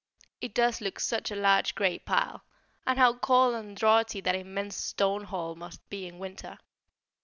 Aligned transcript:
It 0.41 0.55
does 0.55 0.81
look 0.81 0.99
such 0.99 1.29
a 1.29 1.35
large 1.35 1.75
grey 1.75 1.99
pile: 1.99 2.43
and 2.87 2.97
how 2.97 3.13
cold 3.19 3.53
and 3.53 3.77
draughty 3.77 4.19
that 4.21 4.33
immense 4.33 4.75
stone 4.75 5.25
hall 5.25 5.53
must 5.53 5.87
be 5.91 6.07
in 6.07 6.17
winter! 6.17 6.57